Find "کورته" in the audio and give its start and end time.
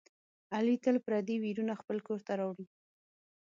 2.07-2.31